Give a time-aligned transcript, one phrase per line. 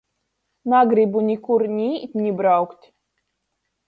[0.71, 2.89] Nagrybu nikur ni īt, ni braukt!